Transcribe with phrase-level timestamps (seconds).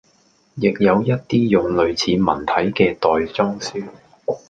[0.55, 3.85] 亦有一啲用類似文體嘅袋裝書